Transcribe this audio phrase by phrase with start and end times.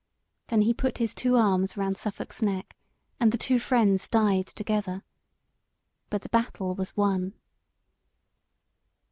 [0.47, 2.75] Then he put his two arms round Suffolk's neck,
[3.19, 5.03] and the two friends died together.
[6.09, 7.35] But the battle was won.